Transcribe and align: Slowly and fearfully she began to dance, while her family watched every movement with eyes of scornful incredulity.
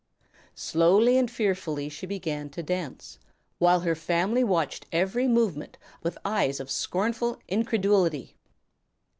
Slowly 0.55 1.15
and 1.19 1.29
fearfully 1.29 1.87
she 1.87 2.07
began 2.07 2.49
to 2.49 2.63
dance, 2.63 3.19
while 3.59 3.81
her 3.81 3.93
family 3.93 4.43
watched 4.43 4.87
every 4.91 5.27
movement 5.27 5.77
with 6.01 6.17
eyes 6.25 6.59
of 6.59 6.71
scornful 6.71 7.39
incredulity. 7.47 8.35